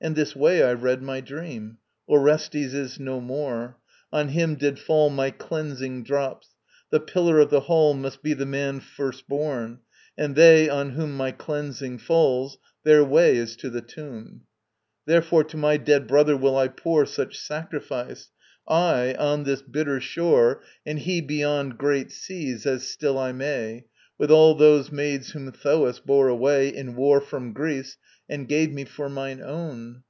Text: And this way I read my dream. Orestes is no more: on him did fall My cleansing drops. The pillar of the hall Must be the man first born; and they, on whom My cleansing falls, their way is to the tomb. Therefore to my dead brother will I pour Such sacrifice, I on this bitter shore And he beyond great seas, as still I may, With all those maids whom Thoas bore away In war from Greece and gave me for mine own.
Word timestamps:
And 0.00 0.14
this 0.14 0.36
way 0.36 0.62
I 0.62 0.74
read 0.74 1.02
my 1.02 1.20
dream. 1.20 1.78
Orestes 2.08 2.72
is 2.72 3.00
no 3.00 3.20
more: 3.20 3.78
on 4.12 4.28
him 4.28 4.54
did 4.54 4.78
fall 4.78 5.10
My 5.10 5.32
cleansing 5.32 6.04
drops. 6.04 6.50
The 6.90 7.00
pillar 7.00 7.40
of 7.40 7.50
the 7.50 7.62
hall 7.62 7.94
Must 7.94 8.22
be 8.22 8.32
the 8.32 8.46
man 8.46 8.78
first 8.78 9.26
born; 9.26 9.80
and 10.16 10.36
they, 10.36 10.68
on 10.68 10.90
whom 10.90 11.16
My 11.16 11.32
cleansing 11.32 11.98
falls, 11.98 12.58
their 12.84 13.02
way 13.02 13.36
is 13.38 13.56
to 13.56 13.70
the 13.70 13.80
tomb. 13.80 14.42
Therefore 15.04 15.42
to 15.42 15.56
my 15.56 15.76
dead 15.76 16.06
brother 16.06 16.36
will 16.36 16.56
I 16.56 16.68
pour 16.68 17.04
Such 17.04 17.36
sacrifice, 17.36 18.30
I 18.68 19.14
on 19.14 19.42
this 19.42 19.62
bitter 19.62 19.98
shore 20.00 20.62
And 20.86 21.00
he 21.00 21.20
beyond 21.20 21.76
great 21.76 22.12
seas, 22.12 22.66
as 22.66 22.86
still 22.86 23.18
I 23.18 23.32
may, 23.32 23.86
With 24.16 24.32
all 24.32 24.56
those 24.56 24.90
maids 24.90 25.30
whom 25.30 25.50
Thoas 25.52 26.00
bore 26.00 26.26
away 26.26 26.68
In 26.74 26.96
war 26.96 27.20
from 27.20 27.52
Greece 27.52 27.96
and 28.28 28.48
gave 28.48 28.72
me 28.72 28.84
for 28.84 29.08
mine 29.08 29.40
own. 29.40 30.02